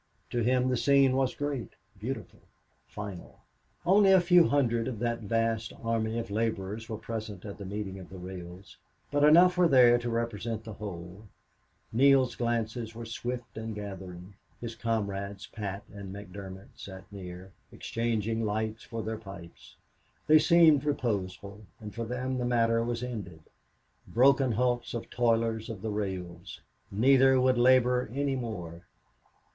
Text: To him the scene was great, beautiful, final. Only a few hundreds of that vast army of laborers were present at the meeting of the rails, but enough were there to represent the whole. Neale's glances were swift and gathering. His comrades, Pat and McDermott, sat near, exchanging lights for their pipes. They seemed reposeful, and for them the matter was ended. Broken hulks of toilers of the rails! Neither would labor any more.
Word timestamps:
To 0.31 0.39
him 0.39 0.67
the 0.69 0.77
scene 0.77 1.15
was 1.15 1.35
great, 1.35 1.73
beautiful, 1.99 2.39
final. 2.87 3.41
Only 3.85 4.11
a 4.11 4.19
few 4.19 4.47
hundreds 4.47 4.89
of 4.89 4.97
that 4.97 5.19
vast 5.19 5.73
army 5.83 6.17
of 6.17 6.31
laborers 6.31 6.89
were 6.89 6.97
present 6.97 7.45
at 7.45 7.59
the 7.59 7.65
meeting 7.65 7.99
of 7.99 8.09
the 8.09 8.17
rails, 8.17 8.77
but 9.11 9.23
enough 9.23 9.57
were 9.59 9.67
there 9.67 9.99
to 9.99 10.09
represent 10.09 10.63
the 10.63 10.73
whole. 10.73 11.27
Neale's 11.93 12.35
glances 12.35 12.95
were 12.95 13.05
swift 13.05 13.55
and 13.55 13.75
gathering. 13.75 14.33
His 14.59 14.73
comrades, 14.73 15.45
Pat 15.45 15.83
and 15.93 16.11
McDermott, 16.11 16.79
sat 16.79 17.03
near, 17.11 17.51
exchanging 17.71 18.43
lights 18.43 18.81
for 18.81 19.03
their 19.03 19.17
pipes. 19.19 19.75
They 20.25 20.39
seemed 20.39 20.83
reposeful, 20.83 21.61
and 21.79 21.93
for 21.93 22.05
them 22.05 22.39
the 22.39 22.45
matter 22.45 22.83
was 22.83 23.03
ended. 23.03 23.41
Broken 24.07 24.53
hulks 24.53 24.95
of 24.95 25.11
toilers 25.11 25.69
of 25.69 25.83
the 25.83 25.91
rails! 25.91 26.59
Neither 26.89 27.39
would 27.39 27.59
labor 27.59 28.09
any 28.11 28.35
more. 28.35 28.87